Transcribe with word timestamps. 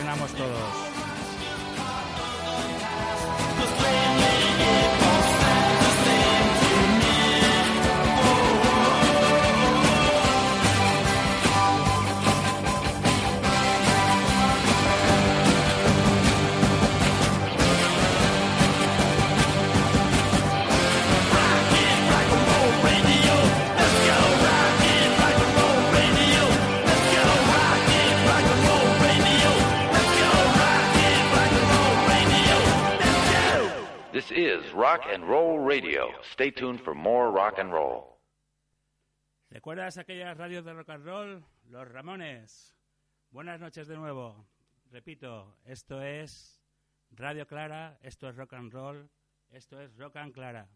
estrenamos 0.00 0.29
Stay 36.40 36.52
tuned 36.52 36.80
for 36.80 36.94
more 36.94 37.30
rock 37.30 37.58
and 37.58 37.70
roll. 37.70 38.18
¿Recuerdas 39.50 39.98
aquellas 39.98 40.38
radios 40.38 40.64
de 40.64 40.72
rock 40.72 40.88
and 40.88 41.04
roll? 41.04 41.44
Los 41.68 41.86
Ramones. 41.86 42.74
Buenas 43.30 43.60
noches 43.60 43.86
de 43.86 43.94
nuevo. 43.98 44.46
Repito, 44.90 45.58
esto 45.66 46.00
es 46.00 46.62
Radio 47.10 47.46
Clara, 47.46 47.98
esto 48.02 48.26
es 48.26 48.36
rock 48.36 48.54
and 48.54 48.72
roll, 48.72 49.10
esto 49.50 49.78
es 49.82 49.94
rock 49.98 50.16
and 50.16 50.32
Clara. 50.32 50.66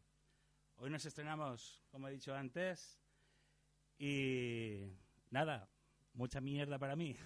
Hoy 0.77 0.91
nos 0.91 1.07
estrenamos, 1.07 1.83
como 1.91 2.09
he 2.09 2.13
dicho 2.13 2.35
antes, 2.35 3.01
y 3.97 4.99
nada, 5.31 5.71
mucha 6.13 6.43
mierda 6.43 6.79
para 6.79 6.95
mí. 6.95 7.17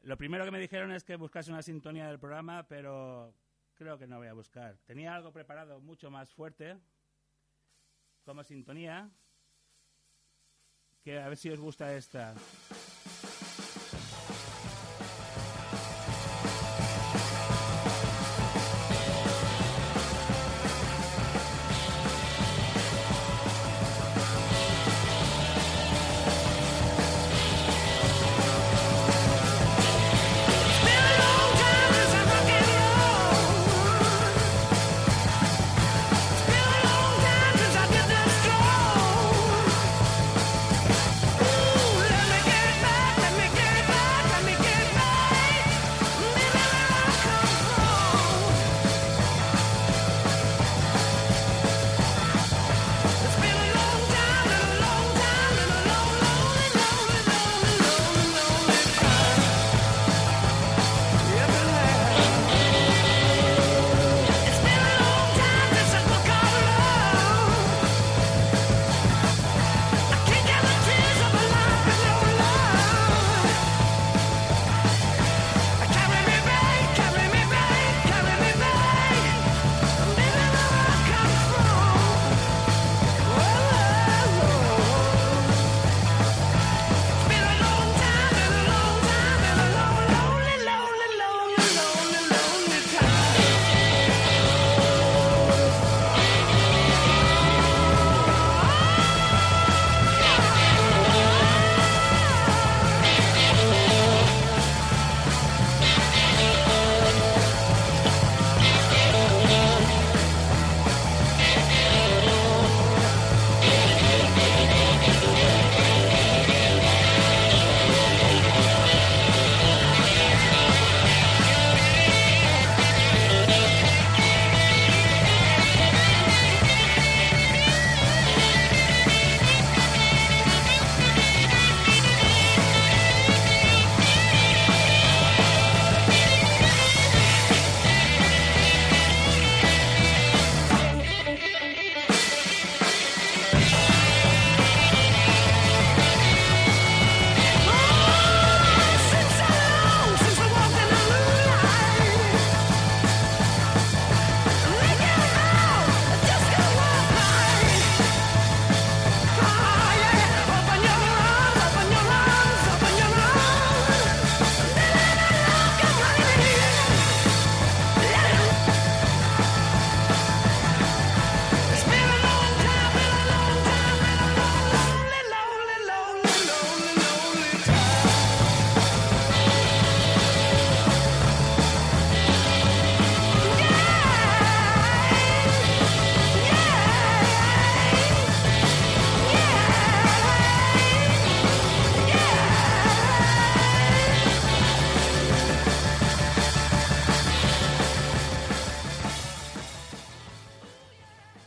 Lo 0.00 0.16
primero 0.16 0.44
que 0.44 0.50
me 0.50 0.58
dijeron 0.58 0.90
es 0.90 1.04
que 1.04 1.14
buscase 1.14 1.52
una 1.52 1.62
sintonía 1.62 2.08
del 2.08 2.18
programa, 2.18 2.66
pero 2.66 3.36
creo 3.74 3.98
que 3.98 4.06
no 4.06 4.18
voy 4.18 4.28
a 4.28 4.32
buscar. 4.32 4.78
Tenía 4.86 5.14
algo 5.14 5.32
preparado 5.32 5.80
mucho 5.80 6.10
más 6.10 6.32
fuerte, 6.32 6.78
como 8.24 8.42
sintonía, 8.42 9.10
que 11.02 11.20
a 11.20 11.28
ver 11.28 11.36
si 11.36 11.50
os 11.50 11.60
gusta 11.60 11.94
esta. 11.94 12.34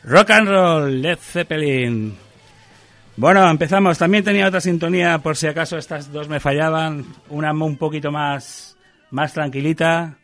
Rock 0.10 0.30
and 0.30 0.48
Roll, 0.48 1.02
Led 1.02 1.18
Zeppelin. 1.20 2.16
Bueno, 3.18 3.50
empezamos. 3.50 3.98
También 3.98 4.24
tenía 4.24 4.48
otra 4.48 4.62
sintonía 4.62 5.18
por 5.18 5.36
si 5.36 5.48
acaso 5.48 5.78
estas 5.78 6.14
dos 6.14 6.30
me 6.30 6.40
fallaban. 6.40 7.06
Una 7.28 7.52
un 7.52 7.76
poquito 7.76 8.10
más, 8.10 8.78
más 9.12 9.34
tranquilita. 9.34 10.18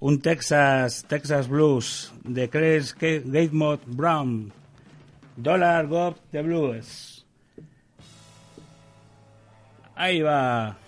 Un 0.00 0.22
Texas, 0.22 1.04
Texas 1.06 1.46
Blues 1.46 2.10
de 2.24 2.48
Chris 2.48 2.96
Gatemont 2.98 3.82
Brown. 3.84 4.50
Dollar 5.36 5.86
Gold 5.88 6.16
de 6.32 6.42
Blues. 6.42 7.26
Ahí 9.94 10.22
va. 10.22 10.78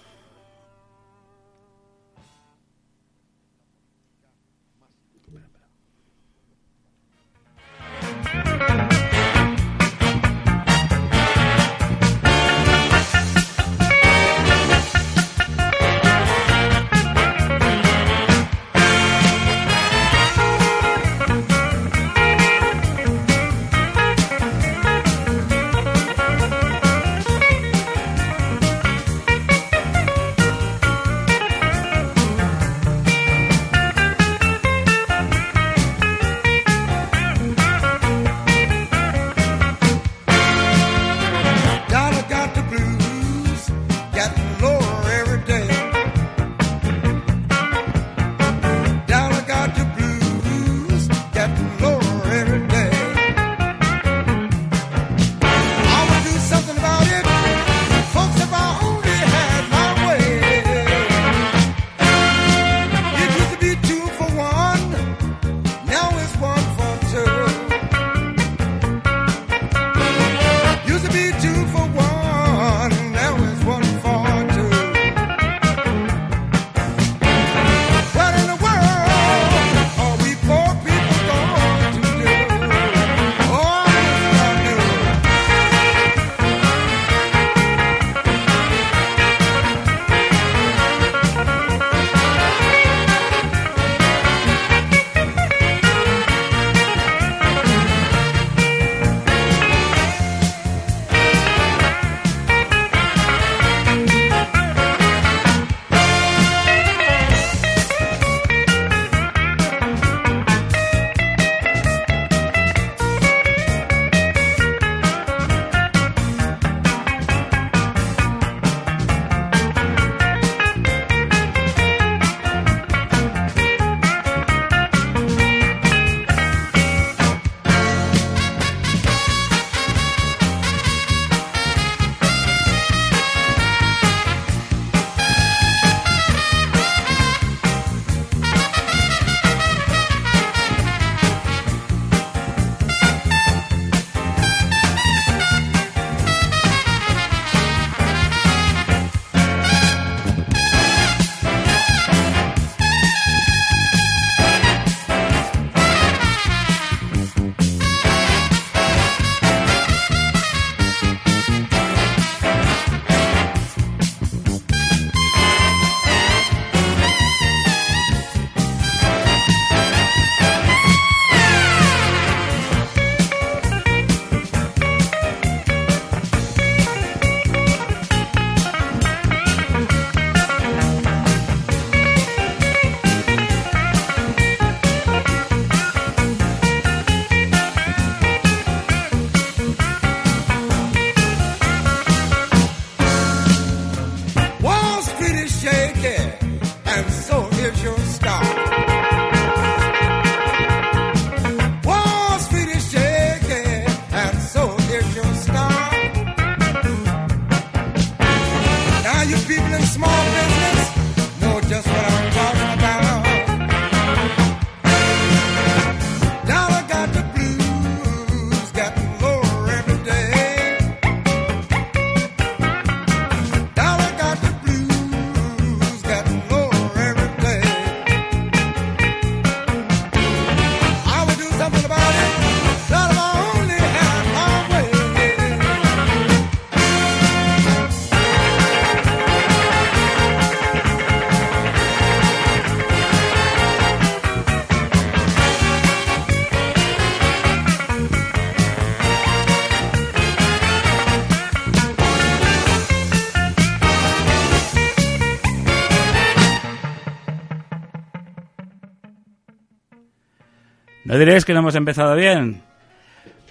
No 261.15 261.21
diréis 261.21 261.45
que 261.45 261.53
no 261.53 261.61
hemos 261.61 261.77
empezado 261.77 262.17
bien. 262.17 262.61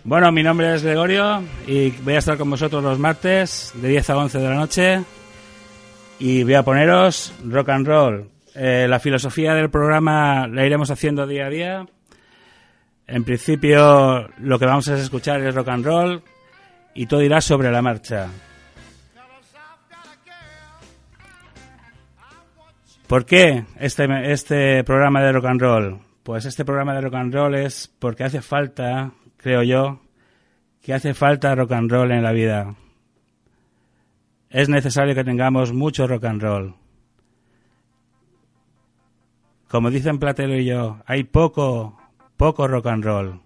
Bueno, 0.04 0.30
mi 0.34 0.44
nombre 0.44 0.76
es 0.76 0.84
Gregorio 0.84 1.42
y 1.66 1.92
voy 1.92 2.16
a 2.16 2.18
estar 2.18 2.38
con 2.38 2.50
vosotros 2.50 2.84
los 2.84 3.00
martes 3.00 3.72
de 3.76 3.88
10 3.88 4.10
a 4.10 4.18
11 4.18 4.38
de 4.38 4.50
la 4.50 4.56
noche 4.56 5.02
y 6.20 6.44
voy 6.44 6.56
a 6.56 6.64
poneros 6.64 7.34
rock 7.46 7.70
and 7.70 7.88
roll. 7.88 8.30
Eh, 8.54 8.86
la 8.90 9.00
filosofía 9.00 9.54
del 9.54 9.70
programa 9.70 10.46
la 10.46 10.66
iremos 10.66 10.92
haciendo 10.92 11.26
día 11.26 11.46
a 11.46 11.50
día. 11.50 11.86
En 13.08 13.24
principio 13.24 14.28
lo 14.40 14.60
que 14.60 14.66
vamos 14.66 14.90
a 14.90 15.00
escuchar 15.00 15.40
es 15.40 15.56
rock 15.56 15.70
and 15.70 15.86
roll 15.86 16.22
y 16.94 17.06
todo 17.06 17.22
irá 17.22 17.40
sobre 17.40 17.72
la 17.72 17.82
marcha. 17.82 18.28
¿Por 23.08 23.26
qué 23.26 23.64
este, 23.80 24.34
este 24.34 24.84
programa 24.84 25.24
de 25.24 25.32
rock 25.32 25.46
and 25.46 25.62
roll? 25.62 26.13
Pues 26.24 26.46
este 26.46 26.64
programa 26.64 26.94
de 26.94 27.02
rock 27.02 27.16
and 27.16 27.34
roll 27.34 27.56
es 27.56 27.94
porque 28.00 28.24
hace 28.24 28.42
falta, 28.42 29.12
creo 29.36 29.62
yo, 29.62 30.00
que 30.82 30.94
hace 30.94 31.14
falta 31.14 31.54
rock 31.54 31.74
and 31.74 31.92
roll 31.92 32.12
en 32.12 32.24
la 32.24 32.32
vida. 32.32 32.76
Es 34.50 34.70
necesario 34.70 35.16
que 35.16 35.26
tengamos 35.26 35.74
mucho 35.74 36.08
rock 36.08 36.24
and 36.24 36.42
roll. 36.42 36.76
Como 39.68 39.90
dicen 39.90 40.18
Platero 40.18 40.56
y 40.58 40.66
yo, 40.66 41.00
hay 41.06 41.26
poco, 41.26 41.98
poco 42.38 42.68
rock 42.68 42.88
and 42.88 43.04
roll. 43.04 43.43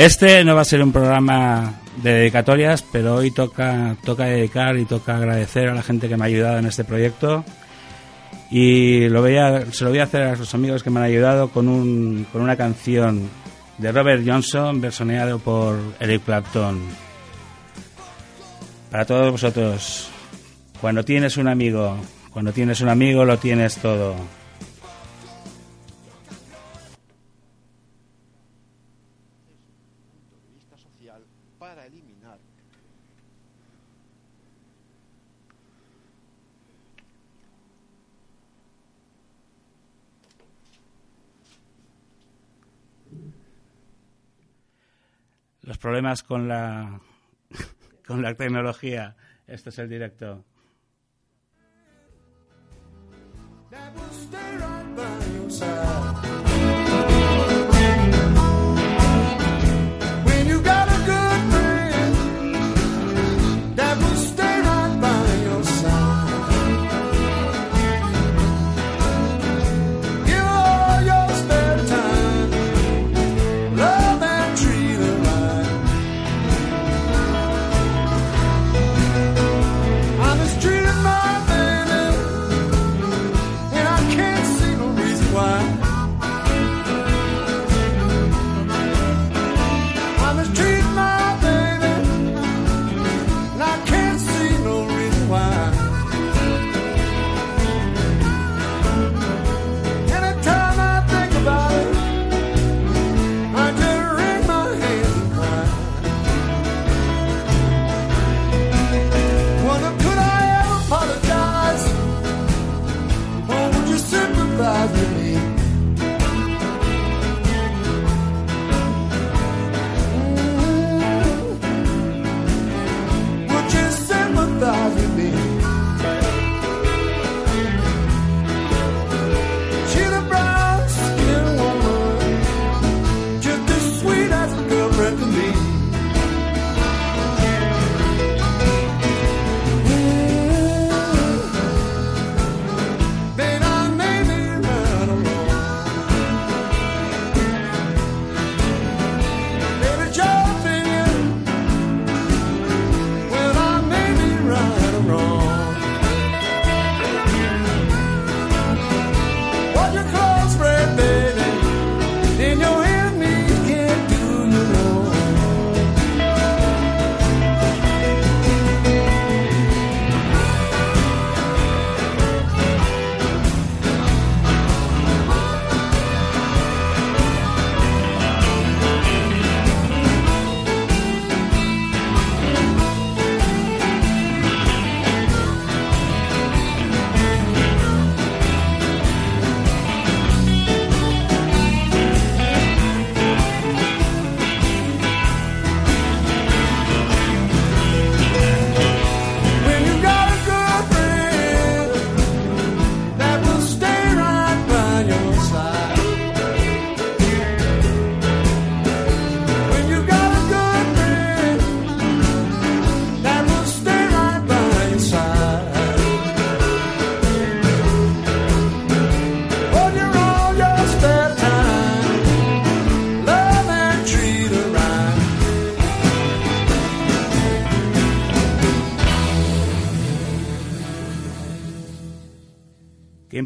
Este 0.00 0.42
no 0.46 0.54
va 0.54 0.62
a 0.62 0.64
ser 0.64 0.82
un 0.82 0.92
programa 0.92 1.74
de 2.02 2.14
dedicatorias, 2.14 2.80
pero 2.80 3.16
hoy 3.16 3.32
toca, 3.32 3.96
toca 4.02 4.24
dedicar 4.24 4.78
y 4.78 4.86
toca 4.86 5.18
agradecer 5.18 5.68
a 5.68 5.74
la 5.74 5.82
gente 5.82 6.08
que 6.08 6.16
me 6.16 6.24
ha 6.24 6.28
ayudado 6.28 6.56
en 6.56 6.64
este 6.64 6.84
proyecto. 6.84 7.44
Y 8.50 9.10
lo 9.10 9.20
voy 9.20 9.36
a, 9.36 9.70
se 9.70 9.84
lo 9.84 9.90
voy 9.90 9.98
a 9.98 10.04
hacer 10.04 10.22
a 10.22 10.36
los 10.36 10.54
amigos 10.54 10.82
que 10.82 10.88
me 10.88 11.00
han 11.00 11.04
ayudado 11.04 11.50
con, 11.50 11.68
un, 11.68 12.26
con 12.32 12.40
una 12.40 12.56
canción 12.56 13.28
de 13.76 13.92
Robert 13.92 14.22
Johnson, 14.26 14.80
versioneado 14.80 15.38
por 15.38 15.78
Eric 16.00 16.24
Clapton. 16.24 16.80
Para 18.90 19.04
todos 19.04 19.32
vosotros. 19.32 20.08
Cuando 20.80 21.04
tienes 21.04 21.36
un 21.36 21.46
amigo, 21.46 21.98
cuando 22.32 22.54
tienes 22.54 22.80
un 22.80 22.88
amigo 22.88 23.26
lo 23.26 23.36
tienes 23.36 23.76
todo. 23.76 24.14
Problemas 45.80 46.22
con 46.22 46.48
la 46.48 47.00
con 48.06 48.22
la 48.22 48.34
tecnología. 48.34 49.16
Este 49.46 49.70
es 49.70 49.78
el 49.78 49.88
directo. 49.88 50.44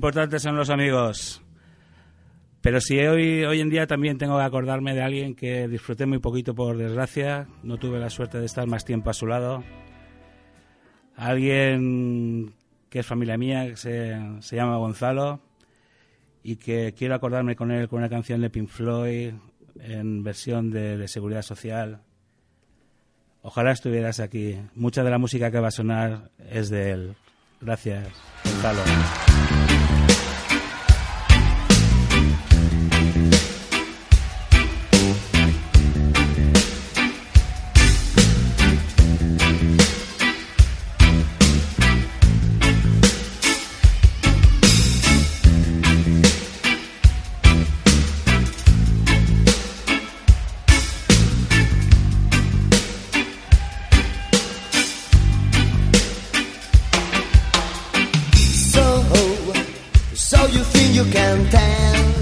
Importantes 0.05 0.43
son 0.43 0.55
los 0.55 0.69
amigos. 0.69 1.41
Pero 2.61 2.79
si 2.79 2.99
hoy, 2.99 3.43
hoy 3.47 3.63
en 3.63 3.71
día 3.71 3.87
también 3.87 4.19
tengo 4.19 4.37
que 4.37 4.45
acordarme 4.45 4.93
de 4.93 5.01
alguien 5.01 5.35
que 5.35 5.67
disfruté 5.67 6.05
muy 6.05 6.19
poquito 6.19 6.55
por 6.55 6.77
desgracia, 6.77 7.47
no 7.63 7.79
tuve 7.79 7.99
la 7.99 8.11
suerte 8.11 8.39
de 8.39 8.45
estar 8.45 8.67
más 8.67 8.85
tiempo 8.85 9.09
a 9.09 9.15
su 9.15 9.27
lado. 9.27 9.65
Alguien 11.17 12.53
que 12.91 12.99
es 12.99 13.07
familia 13.07 13.39
mía, 13.39 13.67
que 13.67 13.77
se, 13.77 14.21
se 14.41 14.57
llama 14.57 14.77
Gonzalo, 14.77 15.41
y 16.43 16.57
que 16.57 16.93
quiero 16.95 17.15
acordarme 17.15 17.57
con 17.57 17.71
él 17.71 17.89
con 17.89 18.01
una 18.01 18.11
canción 18.11 18.43
de 18.43 18.51
Pink 18.51 18.69
Floyd 18.69 19.33
en 19.81 20.23
versión 20.23 20.71
de, 20.71 20.99
de 20.99 21.09
Seguridad 21.09 21.41
Social. 21.41 22.03
Ojalá 23.41 23.73
estuvieras 23.73 24.21
aquí. 24.21 24.61
Mucha 24.75 25.03
de 25.03 25.11
la 25.11 25.17
música 25.17 25.51
que 25.51 25.61
va 25.61 25.69
a 25.69 25.71
sonar 25.71 26.31
es 26.51 26.69
de 26.69 26.91
él. 26.91 27.15
Gracias, 27.63 28.07
Gonzalo. 28.45 29.34
For 60.63 60.79
good. 61.11 62.14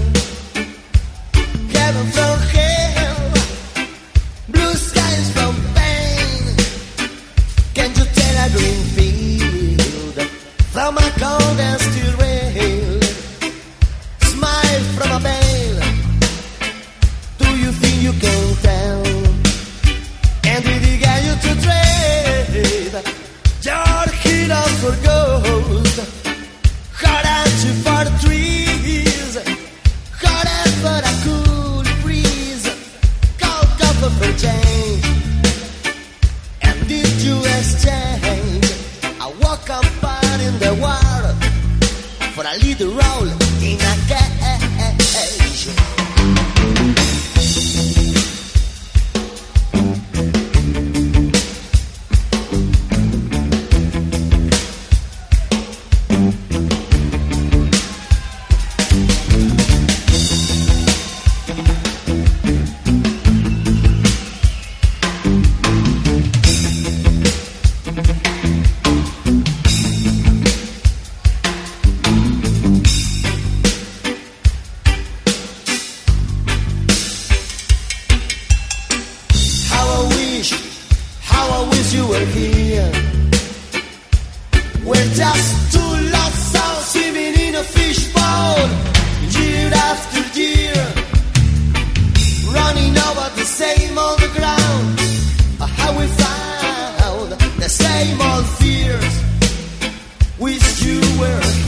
Wish 100.43 100.83
you 100.83 100.99
were. 101.21 101.62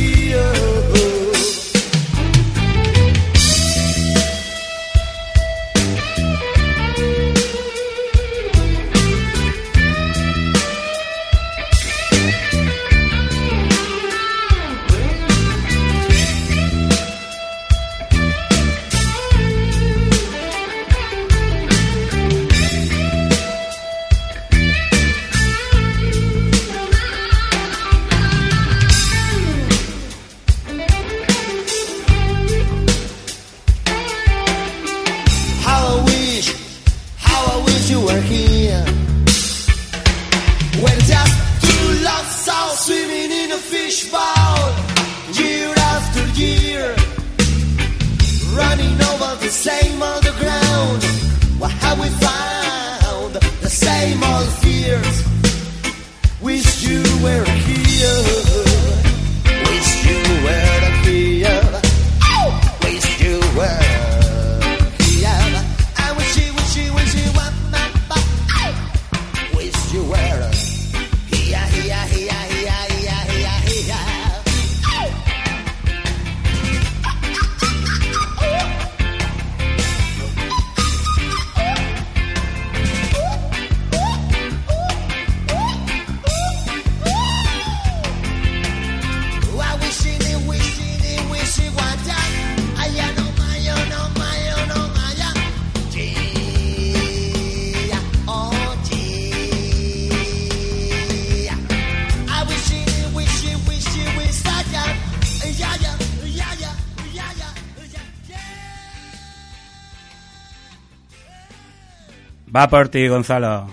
Va 112.56 112.70
por 112.70 112.88
ti, 112.88 113.06
Gonzalo. 113.10 113.68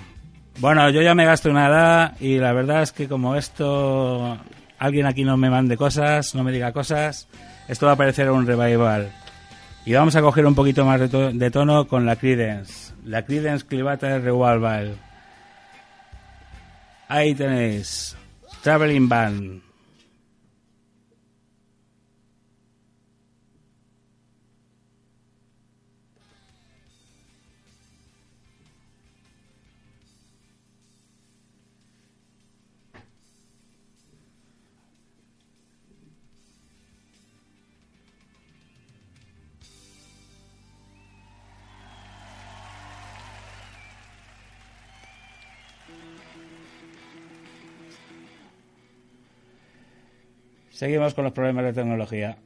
Bueno, 0.58 0.90
yo 0.90 1.02
ya 1.02 1.14
me 1.14 1.24
gasto 1.24 1.48
una 1.48 2.14
y 2.18 2.38
la 2.38 2.52
verdad 2.52 2.82
es 2.82 2.90
que 2.90 3.06
como 3.06 3.36
esto, 3.36 4.36
alguien 4.76 5.06
aquí 5.06 5.22
no 5.22 5.36
me 5.36 5.50
mande 5.50 5.76
cosas, 5.76 6.34
no 6.34 6.42
me 6.42 6.50
diga 6.50 6.72
cosas, 6.72 7.28
esto 7.68 7.86
va 7.86 7.92
a 7.92 7.96
parecer 7.96 8.28
un 8.30 8.44
revival. 8.44 9.12
Y 9.84 9.92
vamos 9.92 10.16
a 10.16 10.20
coger 10.20 10.46
un 10.46 10.56
poquito 10.56 10.84
más 10.84 11.00
de, 11.00 11.50
tono 11.50 11.86
con 11.86 12.06
la 12.06 12.16
Credence. 12.16 12.92
La 13.04 13.24
Credence 13.24 13.64
Clearwater 13.64 14.20
Revival. 14.20 14.96
Ahí 17.08 17.34
tenéis. 17.36 18.16
Traveling 18.62 19.08
Band. 19.08 19.62
Seguimos 50.82 51.14
con 51.14 51.22
los 51.22 51.32
problemas 51.32 51.64
de 51.64 51.74
tecnología. 51.74 52.36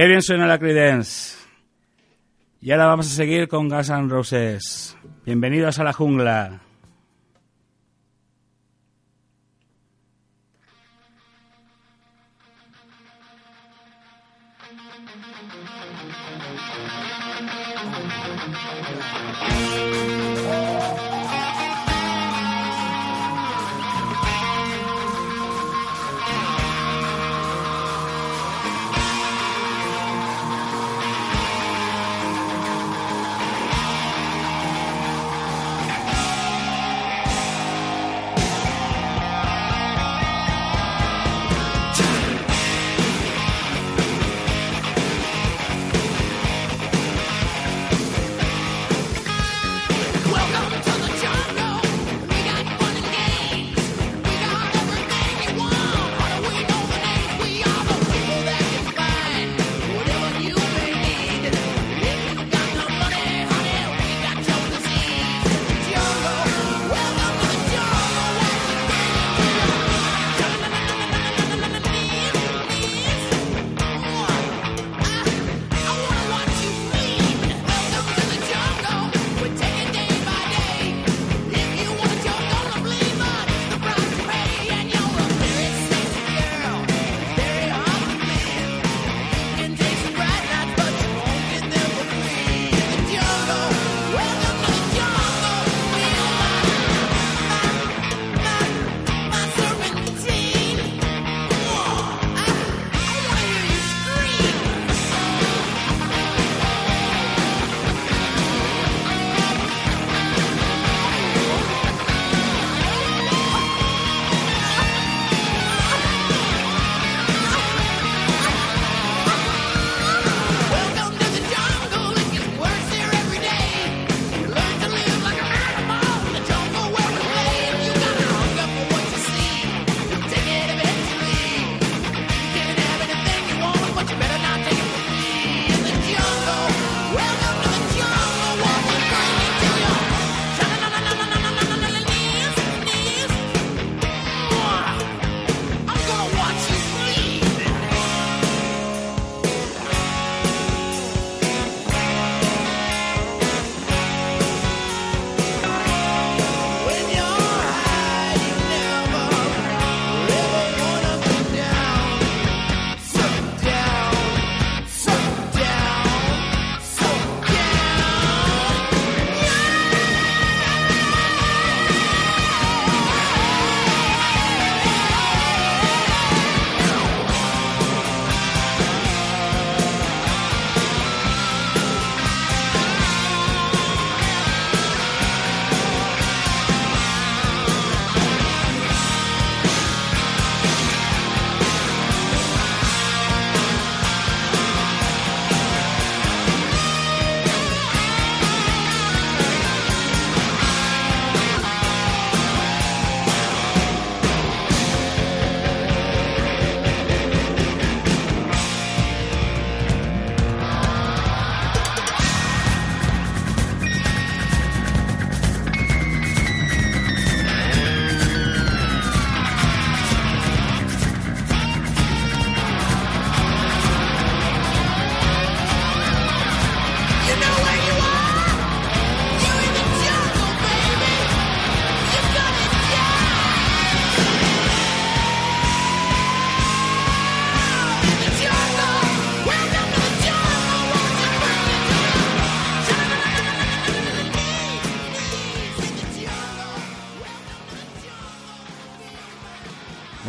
Qué 0.00 0.06
bien 0.06 0.22
suena 0.22 0.46
la 0.46 0.58
Creedence. 0.58 1.36
Y 2.62 2.70
ahora 2.70 2.86
vamos 2.86 3.06
a 3.06 3.14
seguir 3.14 3.48
con 3.48 3.68
Gas 3.68 3.90
and 3.90 4.10
Roses. 4.10 4.96
Bienvenidos 5.26 5.78
a 5.78 5.84
la 5.84 5.92
jungla. 5.92 6.62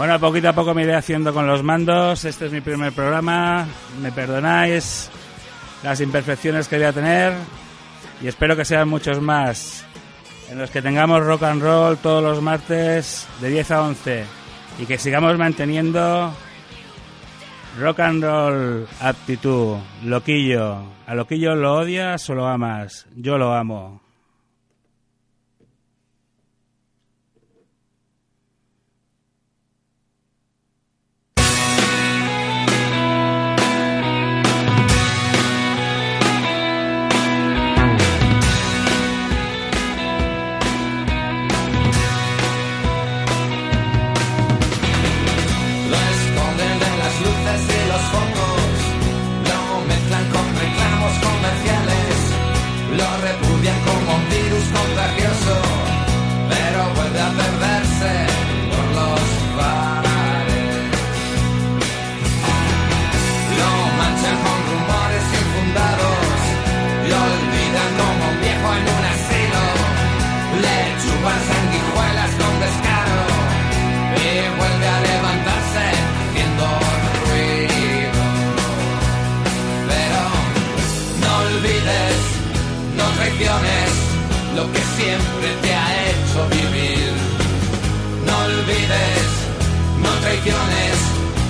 Bueno, 0.02 0.20
poquito 0.20 0.50
a 0.50 0.54
poco 0.54 0.74
me 0.74 0.82
iré 0.82 0.96
haciendo 0.96 1.32
con 1.32 1.46
los 1.46 1.62
mandos. 1.62 2.26
Este 2.26 2.48
es 2.48 2.52
mi 2.52 2.60
primer 2.60 2.92
programa. 2.92 3.68
Me 4.02 4.12
perdonáis 4.12 5.12
las 5.84 6.02
imperfecciones 6.02 6.68
que 6.68 6.78
voy 6.78 6.86
a 6.86 6.92
tener 6.92 7.34
y 8.20 8.28
espero 8.28 8.56
que 8.56 8.66
sean 8.66 8.90
muchos 8.90 9.22
más. 9.22 9.86
En 10.50 10.58
los 10.58 10.72
que 10.72 10.82
tengamos 10.82 11.24
rock 11.24 11.44
and 11.44 11.62
roll 11.62 11.98
todos 11.98 12.24
los 12.24 12.42
martes 12.42 13.28
de 13.42 13.50
10 13.52 13.70
a 13.70 13.84
11 13.84 14.26
y 14.80 14.88
que 14.88 14.98
sigamos 14.98 15.38
manteniendo 15.38 16.34
rock 17.80 18.00
and 18.00 18.24
roll 18.24 18.88
aptitud. 19.02 19.78
Loquillo. 20.04 20.82
A 21.06 21.14
Loquillo 21.14 21.54
lo 21.54 21.76
odias 21.76 22.28
o 22.28 22.34
lo 22.34 22.48
amas. 22.48 23.06
Yo 23.16 23.38
lo 23.38 23.54
amo. 23.54 24.02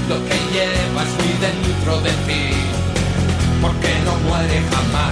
lo 0.10 0.18
que 0.26 0.38
llevas 0.52 1.08
muy 1.18 1.34
dentro 1.40 2.02
de 2.02 2.12
ti, 2.28 2.52
porque 3.62 3.88
no 4.04 4.16
muere 4.28 4.62
jamás. 4.70 5.11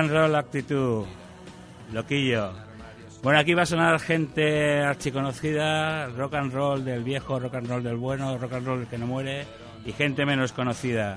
Rock 0.00 0.08
and 0.08 0.18
roll 0.18 0.34
actitud. 0.34 1.04
Loquillo. 1.92 2.54
Bueno, 3.22 3.38
aquí 3.38 3.52
va 3.52 3.64
a 3.64 3.66
sonar 3.66 4.00
gente 4.00 4.80
archiconocida, 4.80 6.06
rock 6.06 6.34
and 6.36 6.54
roll 6.54 6.82
del 6.82 7.04
viejo, 7.04 7.38
rock 7.38 7.56
and 7.56 7.68
roll 7.68 7.82
del 7.82 7.96
bueno, 7.98 8.38
rock 8.38 8.54
and 8.54 8.66
roll 8.66 8.78
del 8.78 8.88
que 8.88 8.96
no 8.96 9.06
muere 9.06 9.44
y 9.84 9.92
gente 9.92 10.24
menos 10.24 10.52
conocida. 10.52 11.16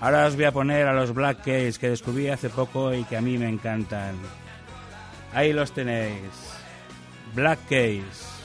Ahora 0.00 0.26
os 0.26 0.34
voy 0.34 0.46
a 0.46 0.52
poner 0.52 0.88
a 0.88 0.92
los 0.92 1.14
Black 1.14 1.42
Keys 1.44 1.78
que 1.78 1.90
descubrí 1.90 2.28
hace 2.28 2.50
poco 2.50 2.92
y 2.92 3.04
que 3.04 3.16
a 3.16 3.20
mí 3.20 3.38
me 3.38 3.48
encantan. 3.48 4.16
Ahí 5.32 5.52
los 5.52 5.70
tenéis. 5.70 6.32
Black 7.32 7.60
Keys. 7.68 8.37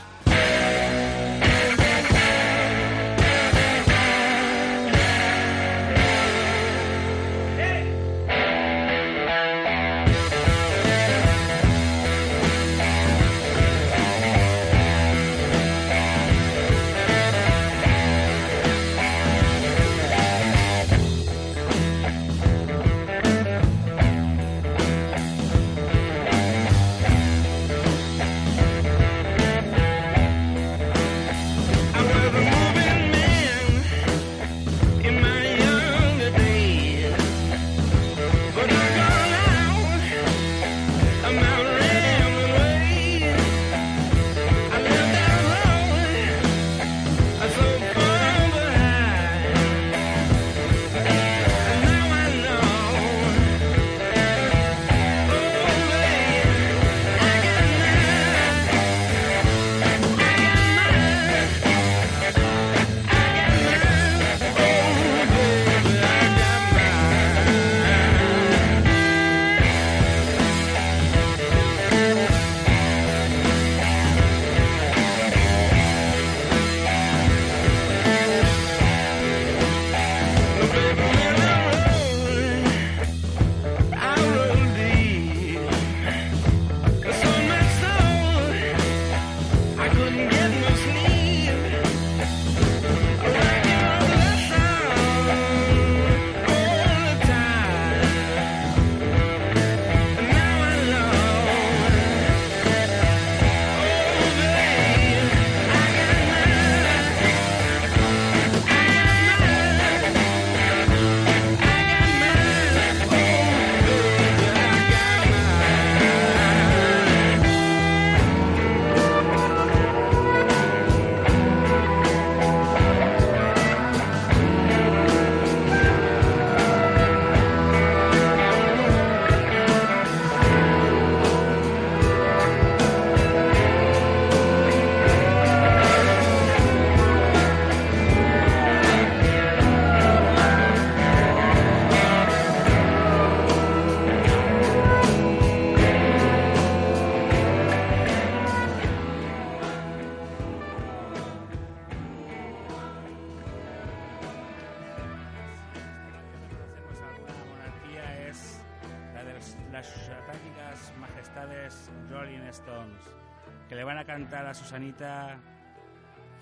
Susanita 164.54 165.38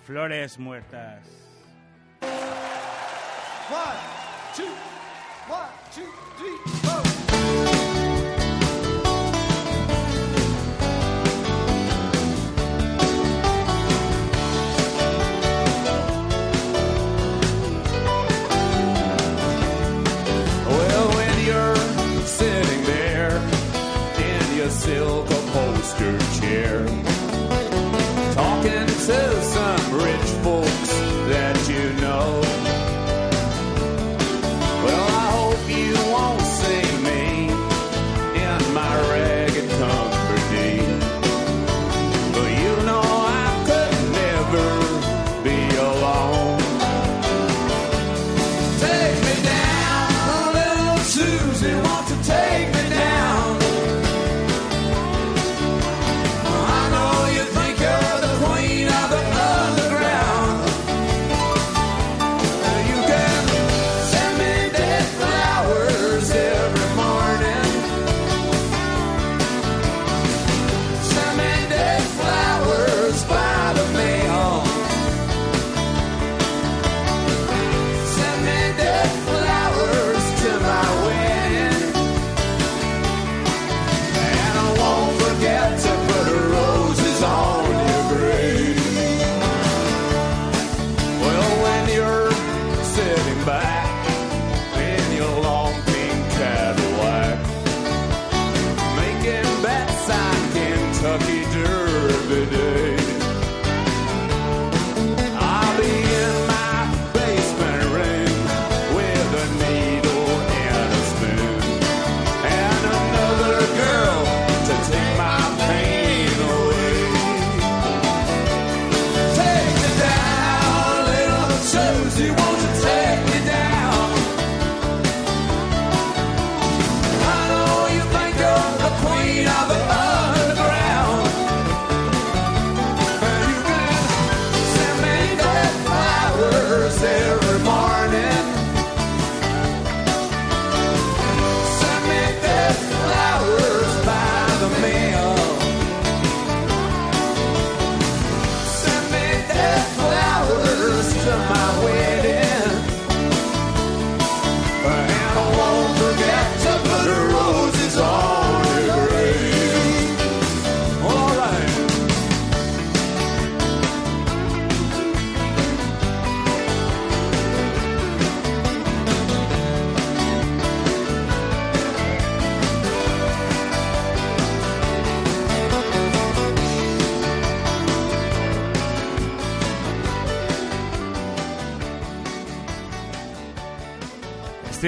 Flores 0.03 0.57
muertas. 0.57 1.10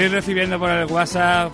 Estoy 0.03 0.15
recibiendo 0.17 0.59
por 0.59 0.69
el 0.69 0.85
WhatsApp 0.91 1.53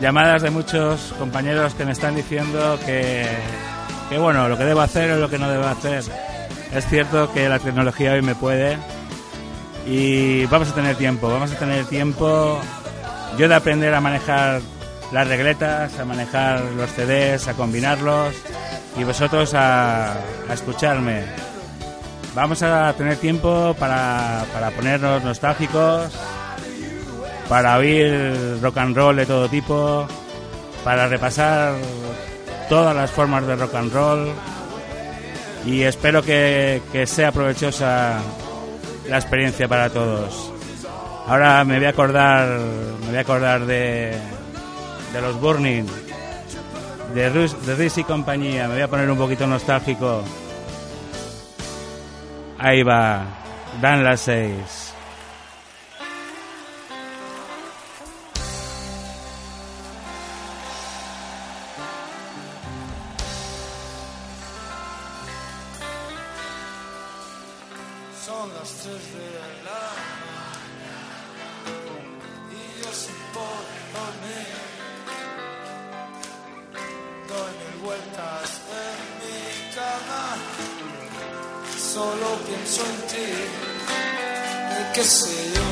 llamadas 0.00 0.42
de 0.42 0.50
muchos 0.50 1.14
compañeros 1.20 1.72
que 1.76 1.84
me 1.84 1.92
están 1.92 2.16
diciendo 2.16 2.80
que, 2.84 3.24
que 4.10 4.18
bueno, 4.18 4.48
lo 4.48 4.58
que 4.58 4.64
debo 4.64 4.80
hacer 4.80 5.12
o 5.12 5.18
lo 5.18 5.30
que 5.30 5.38
no 5.38 5.48
debo 5.48 5.66
hacer. 5.66 6.02
Es 6.74 6.84
cierto 6.88 7.32
que 7.32 7.48
la 7.48 7.60
tecnología 7.60 8.14
hoy 8.14 8.22
me 8.22 8.34
puede 8.34 8.76
y 9.86 10.46
vamos 10.46 10.68
a 10.68 10.74
tener 10.74 10.96
tiempo, 10.96 11.28
vamos 11.28 11.52
a 11.52 11.58
tener 11.60 11.84
tiempo 11.84 12.60
yo 13.38 13.46
de 13.46 13.54
aprender 13.54 13.94
a 13.94 14.00
manejar 14.00 14.62
las 15.12 15.28
regletas, 15.28 15.96
a 15.96 16.04
manejar 16.04 16.62
los 16.76 16.90
CDs, 16.90 17.46
a 17.46 17.54
combinarlos 17.54 18.34
y 18.98 19.04
vosotros 19.04 19.54
a, 19.54 20.14
a 20.14 20.54
escucharme. 20.54 21.22
Vamos 22.34 22.64
a 22.64 22.92
tener 22.94 23.16
tiempo 23.18 23.76
para, 23.78 24.44
para 24.52 24.72
ponernos 24.72 25.22
nostálgicos, 25.22 26.10
para 27.48 27.76
oír 27.78 28.58
rock 28.60 28.78
and 28.78 28.96
roll 28.96 29.16
de 29.16 29.26
todo 29.26 29.48
tipo, 29.48 30.06
para 30.84 31.08
repasar 31.08 31.74
todas 32.68 32.94
las 32.94 33.10
formas 33.10 33.46
de 33.46 33.56
rock 33.56 33.74
and 33.74 33.92
roll 33.92 34.28
y 35.64 35.82
espero 35.82 36.22
que, 36.22 36.80
que 36.92 37.06
sea 37.06 37.32
provechosa 37.32 38.18
la 39.08 39.16
experiencia 39.16 39.68
para 39.68 39.90
todos. 39.90 40.52
Ahora 41.26 41.64
me 41.64 41.78
voy 41.78 41.86
a 41.86 41.90
acordar, 41.90 42.48
me 43.00 43.08
voy 43.08 43.16
a 43.16 43.20
acordar 43.20 43.66
de, 43.66 44.16
de 45.12 45.20
los 45.20 45.40
Burning, 45.40 45.84
de, 47.14 47.30
de 47.30 47.74
Riz 47.74 47.98
y 47.98 48.04
compañía. 48.04 48.68
Me 48.68 48.74
voy 48.74 48.82
a 48.82 48.88
poner 48.88 49.10
un 49.10 49.18
poquito 49.18 49.46
nostálgico. 49.46 50.22
Ahí 52.58 52.82
va, 52.84 53.24
dan 53.80 54.04
las 54.04 54.20
seis. 54.20 54.85
Son 68.26 68.48
las 68.54 68.70
tres 68.82 69.04
de 69.14 69.28
la 69.66 69.82
y 72.50 72.82
yo 72.82 72.90
sin 72.92 73.20
dormir. 73.94 74.50
Doy 77.28 77.50
mil 77.60 77.76
vueltas 77.84 78.48
en 78.84 78.98
mi 79.20 79.38
cama. 79.76 80.24
Solo 81.78 82.26
pienso 82.48 82.80
en 82.84 82.98
ti. 83.12 83.30
Y 84.76 84.92
qué 84.92 85.04
sé 85.04 85.36
yo. 85.54 85.70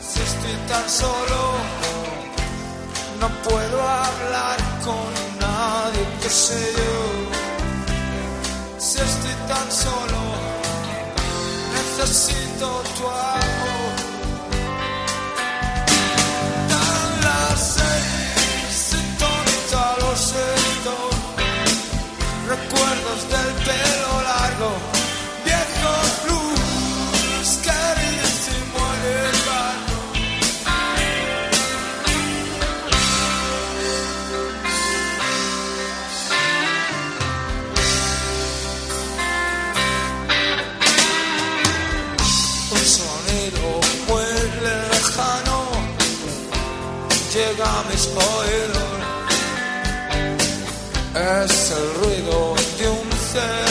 Si 0.00 0.18
estoy 0.20 0.56
tan 0.66 0.88
solo 0.88 1.40
no 3.20 3.28
puedo 3.48 3.78
hablar 3.82 4.58
con 4.82 5.12
nadie. 5.40 6.06
Qué 6.22 6.30
sé 6.30 6.72
yo. 6.78 6.94
Si 8.78 8.98
estoy 8.98 9.34
tan 9.48 9.70
solo, 9.70 10.33
necesito 12.04 12.82
tu 12.96 13.08
amor. 13.08 13.63
es 51.16 51.70
el 51.70 51.94
ruido 52.02 52.54
de 52.78 52.88
un 52.88 53.12
ser. 53.32 53.63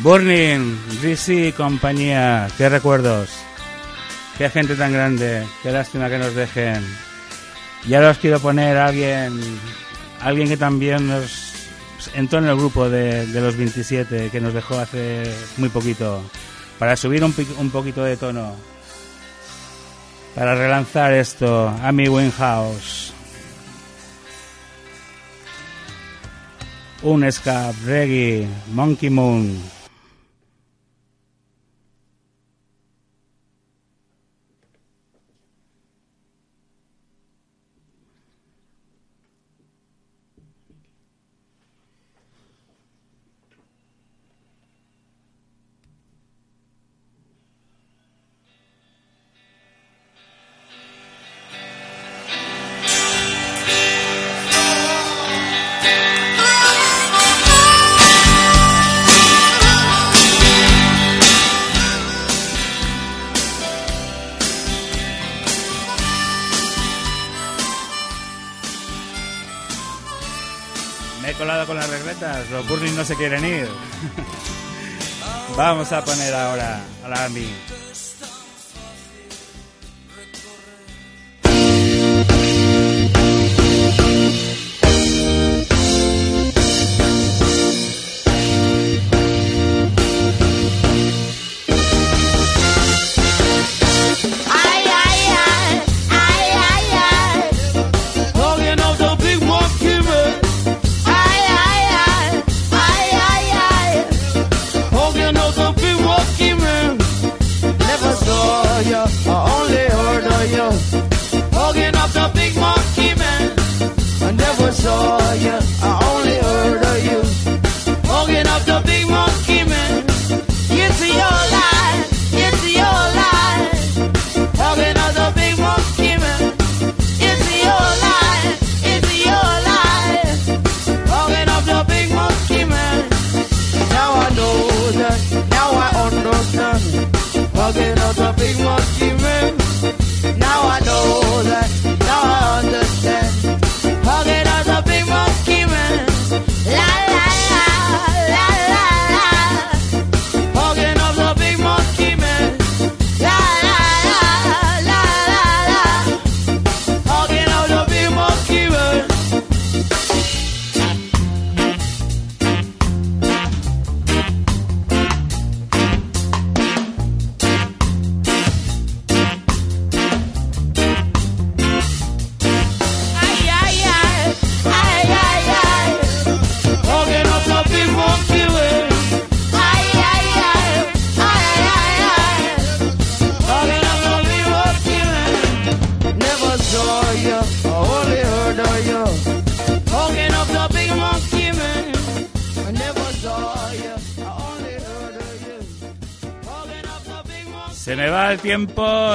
Burning, 0.00 0.78
DC 1.02 1.54
compañía, 1.56 2.48
qué 2.56 2.68
recuerdos, 2.68 3.30
qué 4.36 4.48
gente 4.48 4.76
tan 4.76 4.92
grande, 4.92 5.44
qué 5.62 5.72
lástima 5.72 6.08
que 6.08 6.18
nos 6.18 6.36
dejen. 6.36 6.86
Y 7.84 7.94
ahora 7.94 8.10
os 8.10 8.18
quiero 8.18 8.38
poner 8.38 8.76
a 8.76 8.86
alguien, 8.86 9.40
alguien 10.20 10.48
que 10.48 10.56
también 10.56 11.08
nos 11.08 11.52
entró 12.14 12.38
en 12.38 12.44
el 12.44 12.56
grupo 12.56 12.88
de, 12.88 13.26
los 13.26 13.56
27, 13.56 14.30
que 14.30 14.40
nos 14.40 14.54
dejó 14.54 14.78
hace 14.78 15.24
muy 15.56 15.68
poquito, 15.68 16.22
para 16.78 16.96
subir 16.96 17.24
un, 17.24 17.34
un 17.58 17.70
poquito 17.70 18.04
de 18.04 18.16
tono, 18.16 18.54
para 20.36 20.54
relanzar 20.54 21.12
esto, 21.12 21.74
Amy 21.82 22.08
Winehouse. 22.08 23.14
un 27.02 27.30
ska 27.30 27.72
reggae 27.86 28.48
monkey 28.74 29.08
moon 29.08 29.77
quieren 73.18 73.44
ir. 73.44 73.68
Vamos 75.56 75.90
a 75.90 76.04
poner 76.04 76.32
ahora 76.32 76.80
a 77.04 77.08
la 77.08 77.24
Ambi. 77.24 77.48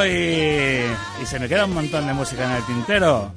Y, 0.06 1.26
se 1.26 1.40
me 1.40 1.50
queda 1.50 1.66
un 1.66 1.74
montón 1.74 2.08
de 2.08 2.14
música 2.14 2.46
en 2.46 2.52
el 2.52 2.66
tintero. 2.66 3.32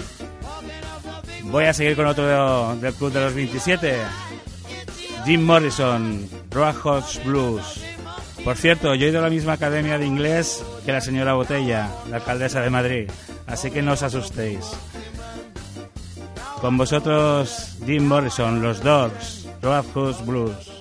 Voy 1.44 1.64
a 1.64 1.72
seguir 1.72 1.96
con 1.96 2.06
otro 2.06 2.76
del 2.76 2.94
Club 2.94 3.12
de 3.12 3.20
los 3.20 3.34
27. 3.34 3.96
Jim 5.24 5.42
Morrison, 5.42 6.28
Roadhouse 6.50 7.22
Blues. 7.24 7.80
Por 8.44 8.56
cierto, 8.56 8.94
yo 8.94 9.06
he 9.06 9.10
ido 9.10 9.18
a 9.18 9.22
la 9.22 9.30
misma 9.30 9.54
academia 9.54 9.98
de 9.98 10.06
inglés 10.06 10.64
que 10.84 10.92
la 10.92 11.00
señora 11.00 11.34
Botella, 11.34 11.90
la 12.08 12.16
alcaldesa 12.16 12.60
de 12.60 12.70
Madrid. 12.70 13.10
Así 13.46 13.70
que 13.70 13.82
no 13.82 13.92
os 13.92 14.02
asustéis. 14.02 14.64
Con 16.60 16.76
vosotros, 16.76 17.76
Jim 17.84 18.06
Morrison, 18.06 18.62
Los 18.62 18.82
Doors, 18.82 19.48
Roadhouse 19.62 20.24
Blues. 20.24 20.75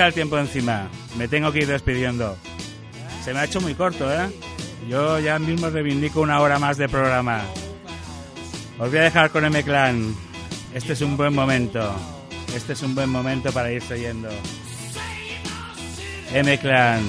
Echa 0.00 0.06
el 0.06 0.14
tiempo 0.14 0.38
encima. 0.38 0.88
Me 1.18 1.28
tengo 1.28 1.52
que 1.52 1.58
ir 1.58 1.66
despidiendo. 1.66 2.34
Se 3.22 3.34
me 3.34 3.40
ha 3.40 3.44
hecho 3.44 3.60
muy 3.60 3.74
corto, 3.74 4.10
¿eh? 4.10 4.30
Yo 4.88 5.18
ya 5.18 5.38
mismo 5.38 5.68
reivindico 5.68 6.22
una 6.22 6.40
hora 6.40 6.58
más 6.58 6.78
de 6.78 6.88
programa. 6.88 7.42
Os 8.78 8.88
voy 8.88 8.98
a 8.98 9.02
dejar 9.02 9.28
con 9.30 9.44
M-Clan. 9.44 10.14
Este 10.72 10.94
es 10.94 11.02
un 11.02 11.18
buen 11.18 11.34
momento. 11.34 11.94
Este 12.56 12.72
es 12.72 12.82
un 12.82 12.94
buen 12.94 13.10
momento 13.10 13.52
para 13.52 13.70
irse 13.70 14.00
yendo. 14.00 14.30
M-Clan. 16.32 17.02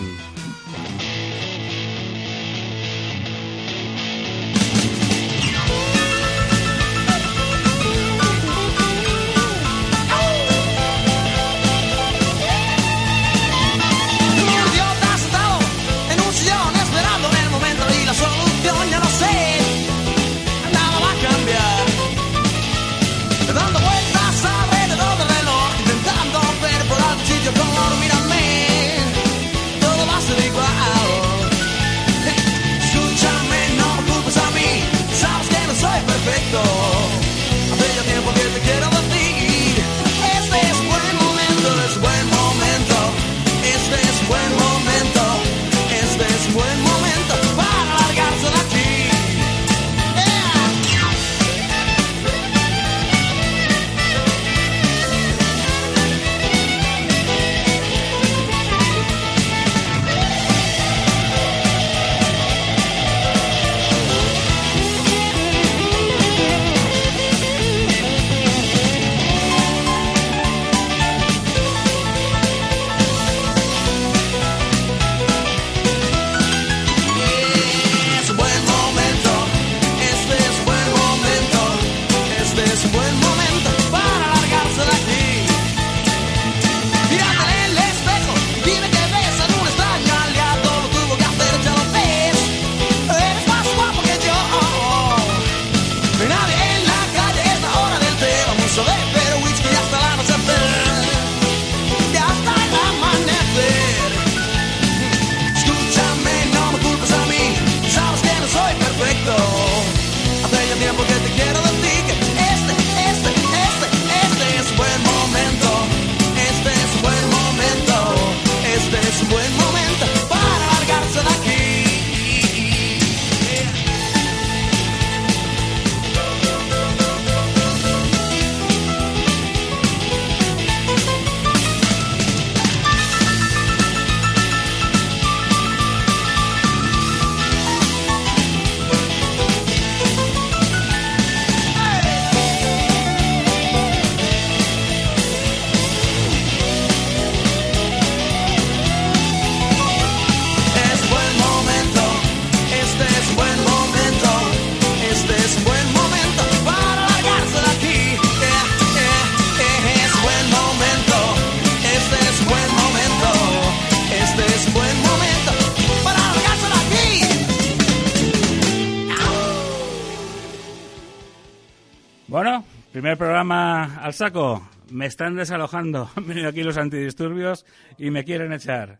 Saco. 174.21 174.61
Me 174.91 175.07
están 175.07 175.35
desalojando. 175.35 176.07
Han 176.15 176.27
venido 176.27 176.47
aquí 176.49 176.61
los 176.61 176.77
antidisturbios 176.77 177.65
y 177.97 178.11
me 178.11 178.23
quieren 178.23 178.53
echar. 178.53 178.99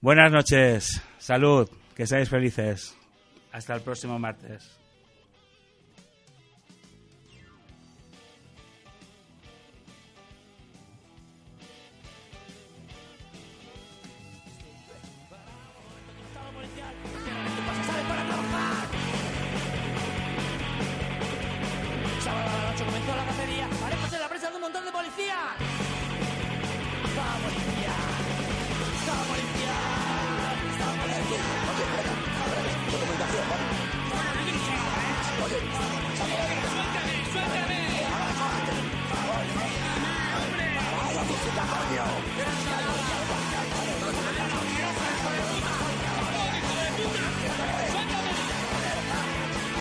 Buenas 0.00 0.32
noches. 0.32 1.02
Salud. 1.18 1.70
Que 1.94 2.04
seáis 2.04 2.28
felices. 2.28 2.96
Hasta 3.52 3.76
el 3.76 3.80
próximo 3.80 4.18
martes. 4.18 4.77